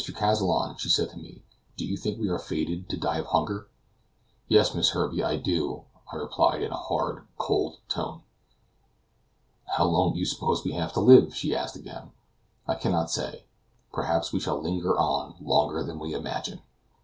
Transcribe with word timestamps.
Kazallon," 0.01 0.79
she 0.79 0.89
said 0.89 1.11
to 1.11 1.19
me, 1.19 1.43
"do 1.77 1.85
you 1.85 1.95
think 1.95 2.17
we 2.19 2.27
are 2.27 2.39
fated 2.39 2.89
to 2.89 2.97
die 2.97 3.19
of 3.19 3.27
hunger?" 3.27 3.67
"Yes, 4.47 4.73
Miss 4.73 4.93
Herbey, 4.95 5.23
I 5.23 5.37
do," 5.37 5.83
I 6.11 6.15
replied, 6.15 6.63
in 6.63 6.71
a 6.71 6.75
hard, 6.75 7.27
cold 7.37 7.77
tone. 7.87 8.23
"How 9.77 9.85
long 9.85 10.13
do 10.13 10.19
you 10.19 10.25
suppose 10.25 10.63
we 10.63 10.71
have 10.71 10.93
to 10.93 11.01
live?" 11.01 11.35
she 11.35 11.55
asked 11.55 11.75
again. 11.75 12.09
"I 12.67 12.73
cannot 12.73 13.11
say; 13.11 13.45
perhaps 13.93 14.33
we 14.33 14.39
shall 14.39 14.59
linger 14.59 14.97
on 14.97 15.35
longer 15.39 15.83
than 15.83 15.99
we 15.99 16.15
imagine." 16.15 16.61